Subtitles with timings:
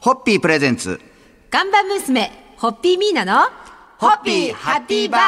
[0.00, 0.98] ホッピープレゼンツ。
[1.50, 3.42] 看板娘、ホッピーミーナの、
[3.98, 5.20] ホッピーハッピーバー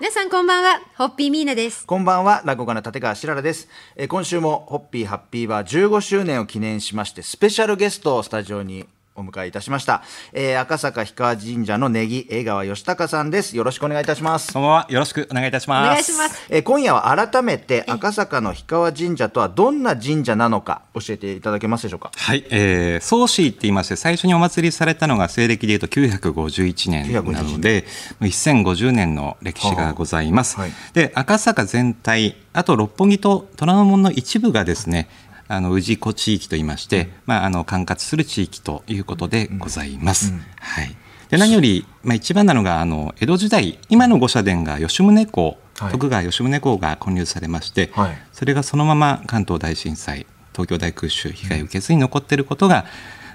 [0.00, 1.86] 皆さんこんばんは、ホッピーミーナです。
[1.86, 3.68] こんばんは、落語家の立川しららです。
[3.94, 8.86] えー今週もホッピーハッピーバー15周年を記念しまして、スペシャルゲストをスタジオに
[9.18, 10.02] お迎えいたしました。
[10.32, 13.56] えー赤坂氷川神社のネギ、江川義孝さんです。
[13.56, 14.52] よろしくお願いいたします。
[14.52, 14.86] こんばんは。
[14.88, 15.88] よろしくお願いいたしおます。
[15.90, 16.46] 願いします。
[16.48, 22.12] えー今夜は改めて赤坂の氷川神社とはどんな神社なのか教えていただけますでしょうか？
[22.14, 27.84] はい、えー、宗師って言いまして、最初にお祭りされたのが西暦でいうと951年なので、
[28.20, 30.56] 1050年の歴史がございます。
[30.56, 35.08] はあはいで、赤坂全体、あと六本木と虎ノ門の一部がですね、
[35.48, 40.34] あの氏子地域といいまして、まあ、あの管轄する地域ということでございます。
[40.60, 40.94] はい。
[41.30, 52.84] で何より、まあ、一番なのがあの江戸時代今の御社殿が吉宗公、はい徳川吉宗公が建立されまして、はいそれがそのまま関東大震災東京大空襲被害を受けずに残っていることが、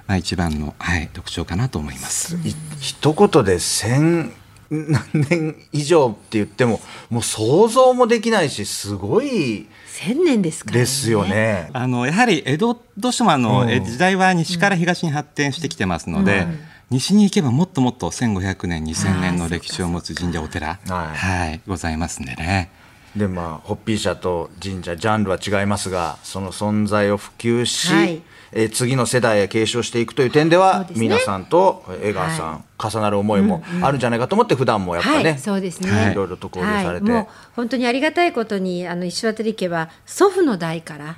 [0.08, 2.36] まあ、一番の、はい、特徴かなと思います。
[2.45, 4.33] い一言で千
[4.73, 10.80] 何年以上って言っても、もう想像もできないし、すごい千年ですからね。
[10.81, 11.23] ですよ。
[11.23, 11.69] ね。
[11.73, 16.47] あのやはり江戸どうしてもあの、うんえ時代は西から東に発展してきてますので、
[16.89, 22.71] 西に行けばもっともっと1500年2000年の歴史を持つ神社お寺はいはい、ございますんでね。
[23.16, 28.22] でまあホッピー社と神社ジャンルは違いますがその存在を普及し、はい。
[28.55, 30.88] えー次の世代へ継承していくという点ではね。
[30.95, 35.92] 皆さんと江川さん、重なる思いもあるんじゃないかと思って普段もやっぱね、はい、そうですね。
[35.92, 37.23] はいいろいろと交流されて、はい。
[37.23, 41.16] もう本当にありがたいことにあの石渡家は祖父の代から、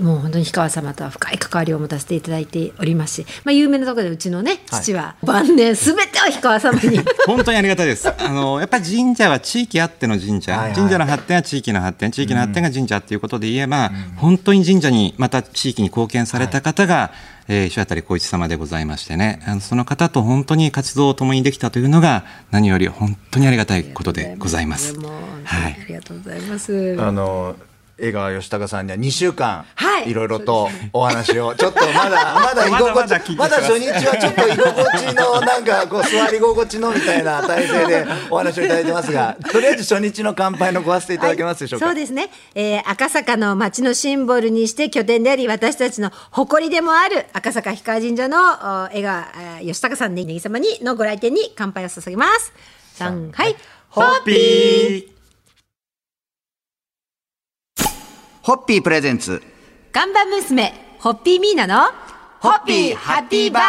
[0.00, 7.00] もう本当に氷川様とは深い関わりを持たせていただいておりますし、まあ、有名なところでうちのね父は晩年すべてを氷川様に。
[7.26, 8.08] 本当にありがたいです。
[8.08, 10.74] あのやっぱり神社は地域あっての神社、はいはい。
[10.74, 17.12] 神社の発展は地域の発展、地域の発展が神社っていうことで言えば、本当に神社にまた地域に貢献された方が、
[17.48, 24.96] えー石渡光一様でございましてね、あのその方と本当に活動を共にできたというのが何より本当にありがたいことでございます。
[25.44, 25.78] はい。
[25.80, 26.96] ありがとうございます。
[27.00, 27.56] あの
[28.02, 30.10] 江川義孝さんには2週間、はい。
[30.10, 31.54] いろいろとお話を。
[31.56, 52.52] ちょっとまだまだ居心まだまだ地まだ初日はちょっと居心地のなんかこう座り心地のみたいな体勢でお話をいただいてますがとりあえず初日の乾杯のごわせていただけますでしょうか、そうですね、えー赤坂の町のシンボルにして拠点であり私たちの誇りでもある赤坂氷川神社のお江川えー義孝さんねぎ様にのご来店に乾杯を捧げます。
[52.94, 53.56] さんはい。
[53.90, 55.21] ホッピー
[58.42, 59.40] ホッピープレゼンツ
[59.92, 61.84] 看板娘ホッピーミーナの
[62.40, 63.62] ホッピーハッピーバー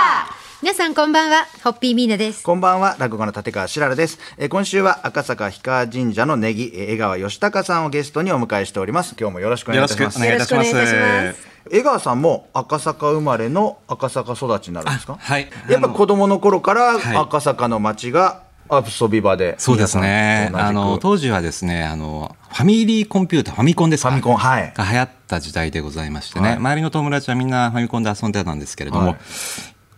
[0.64, 2.42] 皆さんこんばんはホッピーミーナです。
[2.42, 4.18] こんばんは、落語家の立川しららです。
[4.38, 9.14] えー今週は赤坂氷川神社のネギ、えー江川義孝さんをゲストにお迎えしております。
[9.20, 10.26] 今日もよろしくお願いいたします。
[10.26, 15.14] よろしくお願いいたします江川さんも赤坂生まれの赤坂育ちになるんですか？
[15.14, 18.43] あはいやっぱ子供の頃からはい赤坂の街が
[18.82, 19.56] 遊び場で。
[19.58, 20.50] そうですね。
[20.54, 24.10] あの当時はですね、あのファミリーコンピューター、ファミコンですか？
[24.10, 24.74] ファミコンはい。
[24.76, 26.58] が流行った時代でございましてね、はい。
[26.58, 29.18] 周りの友達はみんなファミコンで遊んでたんですけれども、はい。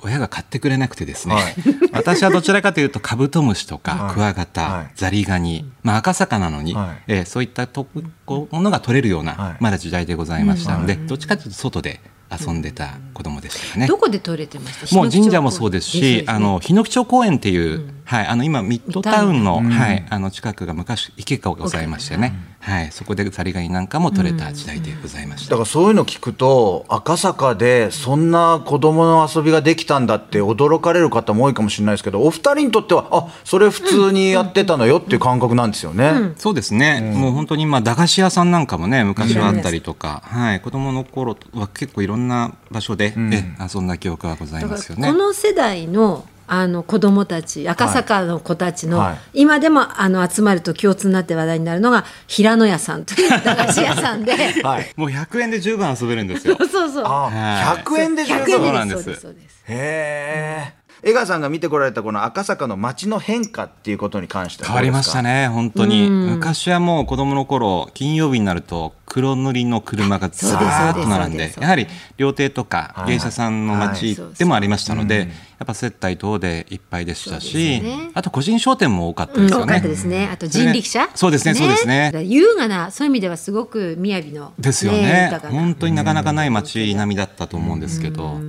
[0.01, 1.55] 親が買ってくれなくてですね、はい。
[1.91, 4.13] 私はどちらかというとカブトムシとか、はい。
[4.13, 4.91] クワガタ、はい。
[4.95, 7.03] ザリガニ、まあ赤坂なのに、はい。
[7.07, 7.87] えーそういったと
[8.25, 9.57] こものが取れるような、はい。
[9.59, 13.87] まだ時代でございましたので、どっちかというと外で遊んでた子供でしたかね。
[13.87, 14.95] どこで取れてました？
[14.95, 25.51] もう神社もそうですし、あの日野木町公園っていう、うんはい、あの今ミッドタウンの、はい、あの近くが昔池がございましてね、はい、そこでザリガニなんかも取れた時代でございました。
[25.51, 36.33] だからそういうの聞くと赤坂でそんな子供の遊びができたんだって驚かれる方も多いかもしれないですけどお二人にとってはあそれ普通にやってたのよっていう感覚なんですよね。
[36.37, 43.43] そうですね、もう本当にまあ駄菓子屋さんなんかもね昔はあったりとか、はい、子供の頃は結構いろんな場所で、え
[43.73, 45.07] 遊んだ記憶はございますよね。
[45.07, 49.17] らこの世代のあの子供たち赤坂の子たちの、はい。
[49.41, 54.33] 今でもあの集まると共通になって話題になるのが平野屋さんという駄菓子屋さんで。
[54.63, 54.93] はい。
[54.97, 56.57] もう100円で十分遊べるんですよ。
[56.71, 57.83] そうそうあ、はい。
[57.83, 58.51] 100円で十100分。
[58.51, 59.03] そうなんです。
[59.03, 60.85] そうですへえ。
[61.07, 65.41] 江川さんが見てこられたこの赤坂の街の変化っていうことに関しては変わりましたね。
[65.41, 66.09] ね、本当に。
[66.09, 71.85] 昔はもう子供の頃、金曜日になると黒塗りの車がずそうですーっと並んで、やはり
[72.17, 73.13] 料亭とかはい。
[73.13, 74.33] 芸者さんの街はい。
[74.33, 79.65] でもありましたので、やっぱ接待等でいっぱいでしたし、ねあと個人商店も多かったうん、ですよね。
[79.65, 80.29] 多かったですね。
[80.31, 81.09] あと人力車。
[81.15, 84.53] そうですねそうですね優雅な、そういう意味ではすごく雅の。
[84.59, 88.39] ですよね豊かな本当になかなかない街並みだったと思うんですけど、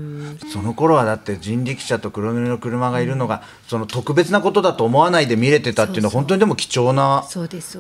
[0.53, 7.25] その頃はだって人力車と黒塗乗りの車がいるのが、その特別なことだと思わないで見れてたっていうのは本当にでも貴重な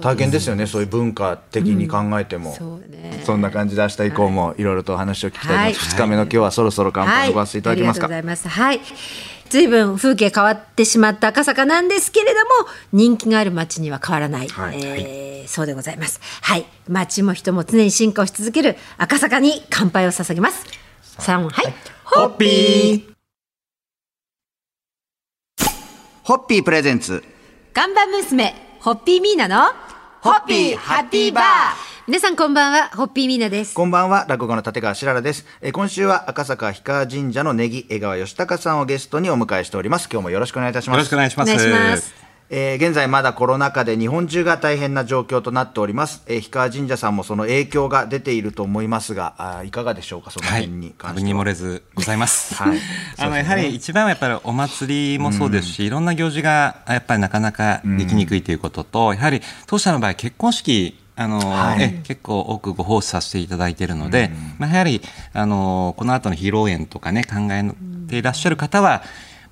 [0.03, 0.67] 体験ですよね。
[0.67, 2.81] そういう文化的に考えても、
[3.25, 4.67] そんな感じで明日以降もい。
[4.67, 5.99] ろいろとお話を聞きたいと思います、はい。
[6.01, 8.61] 2日目の今日はそろそろ乾杯のごわせていただけますか、はい、ありがとうございます。
[8.61, 8.81] はい。
[9.49, 14.81] 随分風景変わってしまった赤坂なんですけれども人気がある街には変わらない、はい。
[14.83, 16.21] えーそうでございます。
[16.43, 16.67] はい。
[16.89, 20.65] 街も人も常に進化をし続ける赤坂に乾杯を捧げます。
[21.03, 21.49] さん。
[21.49, 23.13] はいホッピー
[26.23, 27.25] ホッピープレゼンツ
[27.75, 29.73] 看板娘ホッピーミーナの
[30.21, 31.45] ホッピーハッピーバー
[32.07, 35.45] 皆さんこんばんはホッピーミーナですこんばんは、落語家の立川しららです。
[35.61, 40.09] えー今週は赤坂氷川神社のネギ江川義孝さんをゲストにお迎えしております。
[40.09, 40.99] 今日もよろしくお願いいたします。
[40.99, 41.53] よろしくお願いします。
[41.53, 46.23] お願いしますえー現在まだコロナ禍で日本中が大変な状況となっております。
[46.27, 51.41] えー氷川神社さんもその影響が出ていると思いますが、あーいかがでしょうか、そのはい辺に、関しては。
[51.41, 52.55] 漏れずございます。
[52.63, 52.79] はい
[53.19, 65.01] あのやはり一番はやっぱりお祭りもそうですし、いろんな行事がやっぱりなかなかできにくいということと、やはり当社の場合結婚式あの、はいえ結構多くご奉仕させていただいているので、まあ、やはり
[65.33, 67.65] あのこの後の披露宴とかね考え
[68.09, 69.03] ていらっしゃる方は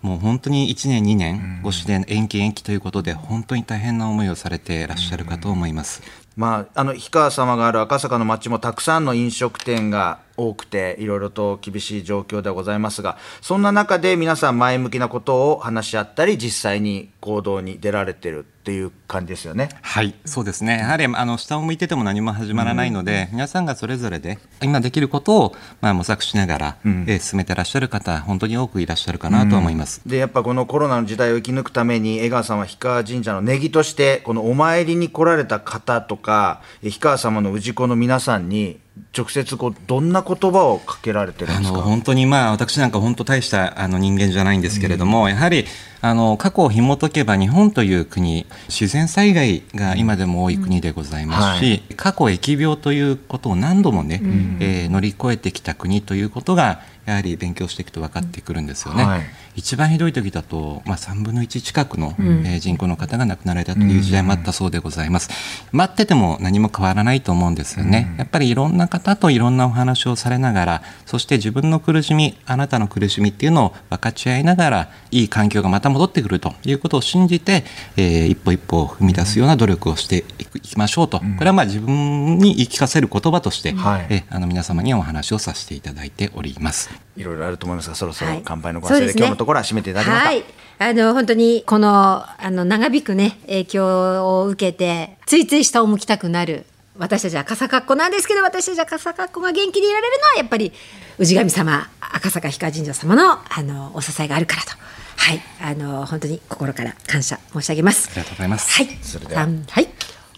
[0.05, 6.03] もう本当に1年2年ご自で延期延期ということで本当に大変な思いをされていらっしゃるかと思います。
[6.37, 19.69] まあ、あの氷川様がある赤坂の町もたくさんの飲食店が多くていろいろと厳しい状況ではございますがそんな中で皆さん前向きなことを話し合ったり実際に行動に出られてるっていう感じですよね。
[19.83, 20.79] はい、そうですね。
[20.79, 30.01] やはりあの下を向いてても何も始まらないので、皆さんがそれぞれで今できることをまあ模索しながら、えー進めてらっしゃる方本当に多くいらっしゃるかなと思います。
[30.07, 38.81] でやっぱこのコロナの時代を生き抜くために江川さんは氷川神社のネギとしてこのお参りに来られた方とかえ氷川様の氏子の皆さんに
[39.17, 41.79] 直接こうどんな言葉をかけられてるんあですか？
[41.79, 45.65] の本当にまあ私なんか本当大したあの人間じゃないんですけれども、やはり
[46.01, 54.21] あの過去を紐解けば日本という国自然災害が今でも多い国でございますし、過去疫病ということを何度もね、
[54.61, 59.05] えー乗り越えてきた国ということがやはり勉強していくと分かってくるんですよね。
[59.05, 59.23] はい
[59.57, 65.31] 一番ひどい時だと、まあ、3分の1近くの、えー人口の方が亡くなられたという時代もあったそうでございます。
[65.71, 68.15] 待ってても何も変わらないと思うんですよね。
[68.19, 77.65] やっぱりいろんな方といろんなお話をされながら、そして自分の苦しみ、あなたの苦しみっていうのを分かち合いながら、いい環境がまた戻ってくるということを信じて、
[77.97, 81.19] えー一歩一歩踏み出すような努力をしていきましょうと。
[81.21, 86.91] これはまあ自分に言い聞かせる言葉として、はいえーあの皆様にはお話をさせていただいております。
[87.17, 90.45] いろいろあると思いますがそろそろはい乾杯のご発声でそうですね今日のところは締めていただけますか、はい。
[90.77, 96.67] あの、本当に、この、あの、長引くね、影響を受けて、ついつい下を向きたくなる。
[96.99, 100.73] 私たちは赤坂っ子なんですけど、私たちは赤坂っ子が元気でいられるのは、やっぱり、
[101.21, 104.71] 氏神様、赤坂氷川神社様の、あの、お支えがあるからと。
[105.17, 105.41] はい。
[105.61, 108.09] あの、本当に心から感謝申し上げます。
[108.11, 108.73] ありがとうございます。
[108.73, 108.99] はい。
[109.01, 109.89] それでは三はい。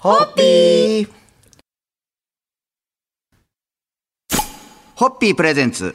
[0.01, 1.09] ホッピー
[4.95, 5.95] ホッピープレゼンツ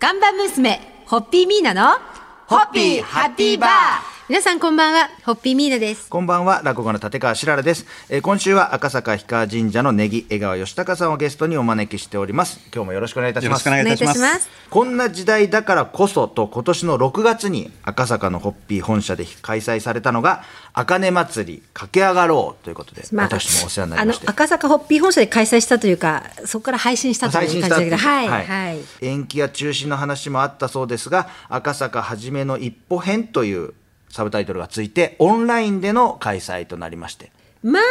[0.00, 1.98] 看板娘、ホッピーミーナの、
[2.46, 4.19] ホッピーハッピーバー。
[4.30, 6.08] 皆さんこんばんは、ホッピーミーナです。
[6.08, 7.84] こんばんは、落語家の立川しららです。
[8.08, 12.60] えー今週は赤坂氷川神社のネギ江川義孝さんをゲストにお招きしております。
[12.72, 13.68] 今日もよろしくお願いいたします。
[13.68, 14.48] よろしくお願いいたします。
[14.70, 20.44] こんな時代だからこそと今年の6月に赤坂のホッピー本社で開催されたのが
[20.74, 33.74] 茜祭り駆け上がろうということで、まあ私もお世話になりましてあの赤坂ホッピー本社で開催したというかそこから配信したという感じだけどはいははいい、延期や中止の話もあったそうですが赤坂はじめの一歩編という
[34.10, 37.30] サブタイトルがついてオンラインでの開催となりまして。
[37.62, 37.82] まあ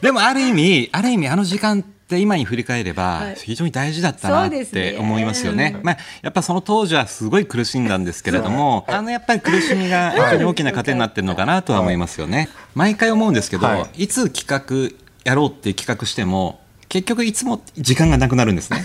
[0.00, 3.34] でもある意味、ある意味あの時間って今に振り返ればはい。
[3.36, 5.78] 非常に大事だったなって思いますよね。
[5.82, 12.48] まあやっぱその当時はすごい苦しんだんですけれども、あのやっぱり苦しみが非常に大きな糧になってるのかなとは思いますよね。
[12.74, 14.04] 毎回思うんですけど、はい。
[14.04, 18.84] いつ企画やろうって企画しても結局いつも時間がなくなるんですね。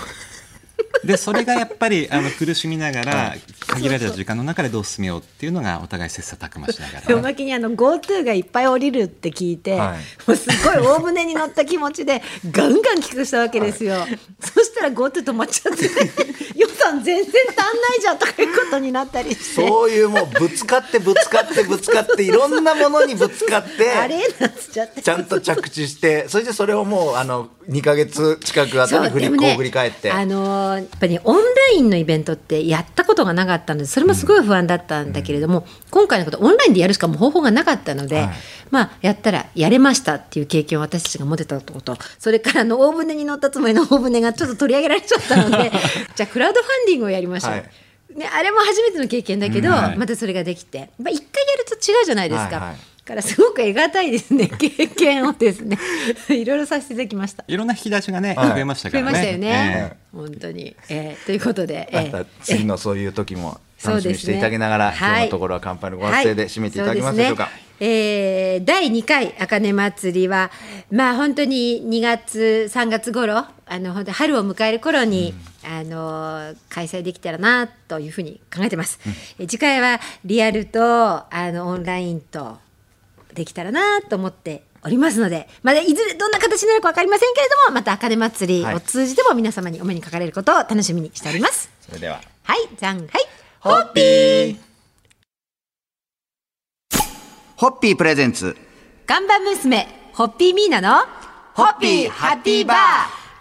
[1.03, 3.35] でそれがやっぱりあの苦しみながら
[3.67, 7.17] 限られた時間の中でどう進めようっていうのがお互い切磋琢磨しながら。
[7.17, 9.97] おまけにあの GoTo がいっぱい降りるって聞いて、はい。
[10.27, 13.95] もうすごい大船に乗った気持ちでガンガン企画したわけですよ、
[14.39, 15.89] そしたら GoTo 止まっちゃって
[16.55, 19.67] 予 算全然足んないじゃんとかいうことになったりして。
[19.67, 25.01] そういうもうぶつかってぶつかってぶつかっていろんなものにぶつかってあれなんつっちゃって。
[25.01, 30.11] ちゃんと着地してそれでそれをもうあの2か月近く後に振り,、でもねこう振り返って。
[30.11, 31.43] あのーやっぱりねオンラ
[31.75, 38.29] インのイベントってやったことがなかったのでそれもすごい不安だったんだけれども、今回のことオンラインでやるしかもう方法がなかったので、はい。
[38.69, 45.71] まあやったらやれましたっていう経験を私たちが持てたことそれからあの大船に乗ったつもりの大船がちょっと取り上げられちゃったので
[46.15, 47.51] じゃあクラウドファンディングをやりましょう。
[47.51, 47.69] はい。
[48.15, 49.97] ね、あれも初めての経験だけど、はい。
[49.97, 52.57] またそれができて、まあ、一回やると違うじゃないですか。
[52.57, 52.75] はいはい。
[52.75, 54.47] だからすごく得難いですね。
[54.59, 55.79] 経験をですね。
[56.29, 57.43] いろいろさせていただきました。
[57.47, 58.49] いろんな引き出しがね、はい。
[58.49, 59.11] 増えました増からね。
[59.11, 59.97] えましたよね、ええ。
[60.15, 64.01] 本当に、えーということで、えまーた次のそういう時も そうですね。
[64.01, 64.95] 楽しみにしていただきながら、はい。
[64.97, 67.43] 今日のところは乾杯のご発声で締めていただけますでしょうか。
[67.43, 67.51] はい。
[67.79, 70.49] えー第2回あかね祭りは
[70.91, 75.33] まあ本当に2月3月頃あの本当に春を迎える頃に、
[75.63, 78.99] あの開催できたらなというふうに考えてます、
[79.37, 82.57] え次回はリアルとあのオンラインと
[83.37, 91.69] できたらなと思っておりますので、まだいずれどんな形になるか分かりませんけれどもまたあかね祭りを通じても皆様にお目にかかれることを楽しみにしております。
[91.81, 92.19] それでは。
[92.43, 92.69] はい。
[92.75, 93.07] じゃんはい。
[93.59, 94.57] ホッピー。
[97.55, 97.95] ホッピー。
[97.95, 98.57] プレゼンツ。
[99.05, 101.05] 看板娘、ホッピーミーナの、
[101.53, 102.77] ホッピーハッピーバー。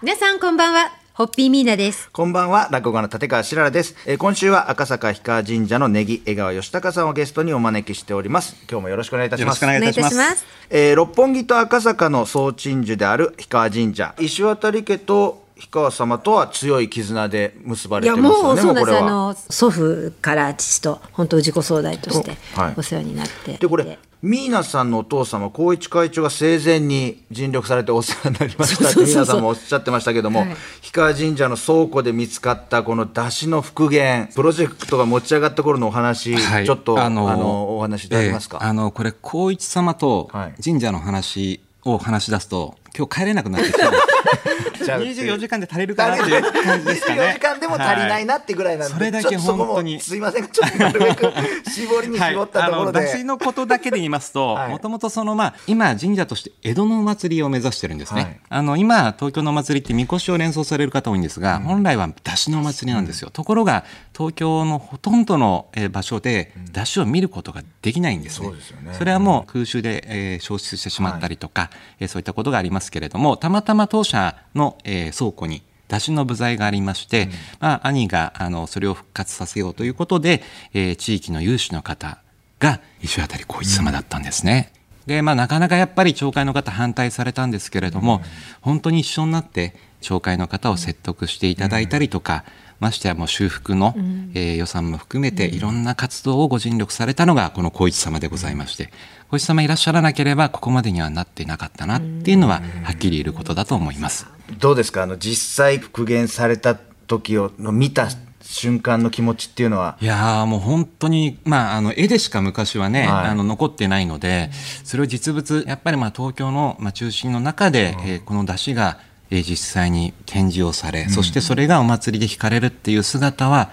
[0.03, 2.11] 皆さんこんばんは、ホッピーミーナです。
[2.13, 3.97] こんばんは、落語家の立川しららです。
[4.05, 8.55] えー今週は赤坂氷川神社のネギ江川義孝さんをゲストにお招きしております。
[8.71, 9.65] 今日もよろしくお願いいたします。
[9.65, 14.15] よろしくお願いいたしますえー六本木と赤坂の総鎮守である氷川神社。
[14.19, 19.01] 石渡家と氷川様とは強い絆で結ばいやれてますよね、もうそうなんですあ。
[19.01, 30.49] の祖父から父と本当自己総代としておはいお世話になってでこれミーナさんのお父様光一会長が生前に尽力されてお世話になりましたってミーナさんもおっしゃってましたけども、はい。
[30.49, 36.67] 氷川神社の倉庫で見つかったこの出汁の復元プロジェクトが持ち上がった頃のお話、はい。
[36.67, 40.61] ちょっとああののお話いただけますか、ええあのこれ光一様とはい。
[40.61, 43.91] 神社の話を話し出すと今日帰れなくなってきた
[44.85, 51.33] じゃあ24時間で足りるかなっていう感じですかね24時間でも足りないなってぐらいなんで、それだけちょっとそこも本当にすいませんちょっとなるべく
[51.71, 54.71] 絞りに絞ったところで、はい、あの出汁のことだけで言いますとはい。
[54.71, 58.41] もともとそのまあ今神社として江戸のお祭りを目指してるんですね、はい。
[58.49, 63.85] あの今東京のお祭りってみこしを連想される方多いんですが、本来は出汁のお祭りなんですよ、ところが
[64.17, 68.95] 東京のほとんどのえー場所で出汁を見ることができないんですね、そうですよね。
[68.95, 77.29] それはもう空襲で、えー消失してしまったりとか、えーそういったことがありますけれどもたまたま当社の、えー倉庫に出汁の部材がありまして、
[77.61, 80.43] まあ、兄があのそれを復活させようということで、
[80.75, 82.19] えー地域の有志の方
[82.59, 84.73] が石渡光一様だったんですね。
[85.07, 88.23] でまあ、なかなかやっぱり町会の方反対されたんですけれども、
[88.61, 92.45] 本当に一緒になって町会の方を説得していただいたりとか、
[92.81, 93.95] ましてやもう修復の、
[94.35, 98.91] えー予算も含めていろんな活動をご尽力されたのがこの光一様でございまして
[99.27, 104.27] 光一様いらっしゃらなければここまでにはなってなかったなっていうのははっきり言えることだと思います。
[104.59, 105.03] どうですか？
[105.03, 108.09] あの実際復元された時をの見た
[108.43, 109.97] 瞬間の気持ちっていうのは？
[110.01, 113.27] いやーもう本当に、まあ、あの絵でしか昔はね、はい。
[113.31, 114.51] あの残ってないので
[114.85, 118.99] それを実物やっぱりまあ東京のまあ中心の中で、えーこの出汁が、
[119.31, 123.71] えー実際に展示をされ、そしてそれがお祭りで引かれるっていう姿は、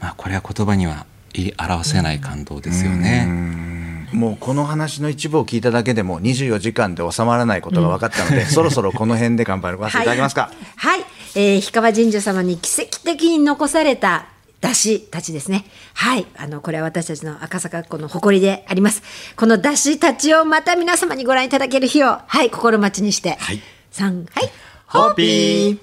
[0.00, 4.06] まあ、これは言葉には言い表せない感動ですよね。
[4.12, 14.26] もうこの話の一部を聞いただけでも24時間で収まらないことが分かったので、 そろそろこの辺で乾杯のご発声いただけますか、はい、えー氷川神社様に奇跡的に残された
[14.60, 15.64] 出汁たちですね。
[15.94, 19.02] はい、あのこれは私たちの赤坂っ子の誇りであります。
[19.34, 23.36] この出汁たちをまた皆様にご覧いただける日を、はい、心待ちにして。
[23.40, 23.60] はい
[23.96, 24.50] 三はい。
[24.86, 25.22] ホッピ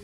[0.00, 0.03] ー